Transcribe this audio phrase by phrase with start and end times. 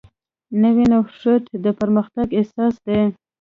[0.61, 2.99] نوی نوښت د پرمختګ اساس دی